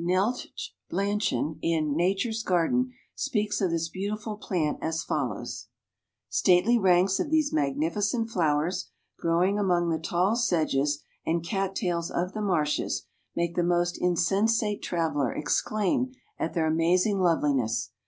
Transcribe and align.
Neltje 0.00 0.70
Blanchan 0.92 1.58
in 1.60 1.96
"Nature's 1.96 2.44
Garden" 2.44 2.92
speaks 3.16 3.60
of 3.60 3.72
this 3.72 3.88
beautiful 3.88 4.36
plant 4.36 4.78
as 4.80 5.02
follows: 5.02 5.66
"Stately 6.28 6.78
ranks 6.78 7.18
of 7.18 7.32
these 7.32 7.52
magnificent 7.52 8.30
flowers, 8.30 8.90
growing 9.18 9.58
among 9.58 9.88
the 9.88 9.98
tall 9.98 10.36
sedges 10.36 11.02
and 11.26 11.42
'cat 11.42 11.74
tails' 11.74 12.12
of 12.12 12.32
the 12.32 12.40
marshes, 12.42 13.06
make 13.34 13.56
the 13.56 13.64
most 13.64 13.98
insensate 14.00 14.82
traveler 14.84 15.34
exclaim 15.34 16.12
at 16.38 16.54
their 16.54 16.68
amazing 16.68 17.18
loveliness. 17.18 17.90